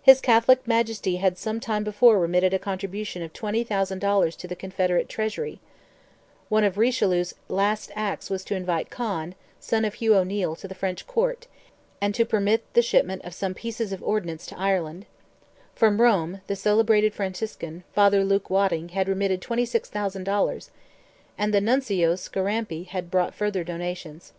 His 0.00 0.20
Catholic 0.20 0.64
Majesty 0.64 1.16
had 1.16 1.36
some 1.36 1.58
time 1.58 1.82
before 1.82 2.20
remitted 2.20 2.54
a 2.54 2.58
contribution 2.60 3.20
of 3.20 3.32
20,000 3.32 3.98
dollars 3.98 4.36
to 4.36 4.46
the 4.46 4.54
Confederate 4.54 5.08
Treasury; 5.08 5.58
one 6.48 6.62
of 6.62 6.78
Richelieu's 6.78 7.34
last 7.48 7.90
acts 7.96 8.30
was 8.30 8.44
to 8.44 8.54
invite 8.54 8.90
Con, 8.90 9.34
son 9.58 9.84
of 9.84 9.94
Hugh 9.94 10.14
O'Neil, 10.14 10.54
to 10.54 10.68
the 10.68 10.74
French 10.76 11.04
Court, 11.04 11.48
and 12.00 12.14
to 12.14 12.24
permit 12.24 12.62
the 12.74 12.80
shipment 12.80 13.24
of 13.24 13.34
some 13.34 13.52
pieces 13.54 13.92
of 13.92 14.04
ordnance 14.04 14.46
to 14.46 14.56
Ireland; 14.56 15.04
from 15.74 16.00
Rome, 16.00 16.42
the 16.46 16.54
celebrated 16.54 17.12
Franciscan, 17.12 17.82
Father 17.92 18.24
Luke 18.24 18.50
Wadding, 18.50 18.90
had 18.90 19.08
remitted 19.08 19.42
26,000 19.42 20.22
dollars, 20.22 20.70
and 21.36 21.52
the 21.52 21.60
Nuncio 21.60 22.14
Scarampi 22.14 22.84
had 22.86 23.10
brought 23.10 23.34
further 23.34 23.64
donations. 23.64 24.32